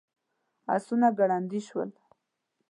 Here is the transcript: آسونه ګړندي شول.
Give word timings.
آسونه 0.75 1.07
ګړندي 1.17 1.59
شول. 1.67 1.89